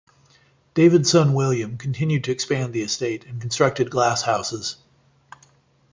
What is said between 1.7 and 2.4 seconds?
continued to